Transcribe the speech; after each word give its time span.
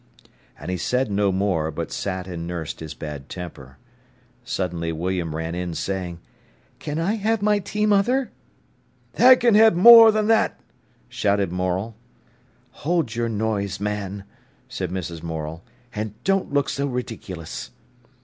And 0.59 0.71
he 0.71 0.77
said 0.77 1.11
no 1.11 1.31
more, 1.31 1.69
but 1.69 1.91
sat 1.91 2.25
and 2.25 2.47
nursed 2.47 2.79
his 2.79 2.95
bad 2.95 3.29
temper. 3.29 3.77
Suddenly 4.43 4.91
William 4.91 5.35
ran 5.35 5.53
in, 5.53 5.75
saying: 5.75 6.17
"Can 6.79 6.97
I 6.97 7.17
have 7.17 7.43
my 7.43 7.59
tea, 7.59 7.85
mother?" 7.85 8.31
"Tha 9.13 9.35
can 9.37 9.53
ha'e 9.53 9.75
more 9.75 10.11
than 10.11 10.25
that!" 10.25 10.59
shouted 11.07 11.51
Morel. 11.51 11.93
"Hold 12.81 13.13
your 13.13 13.29
noise, 13.29 13.79
man," 13.79 14.23
said 14.67 14.89
Mrs. 14.89 15.21
Morel; 15.21 15.61
"and 15.93 16.15
don't 16.23 16.51
look 16.51 16.67
so 16.69 16.87
ridiculous." 16.87 17.69